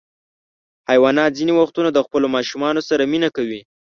[0.89, 3.61] حیوانات ځینې وختونه د خپلو ماشومانو سره مینه کوي.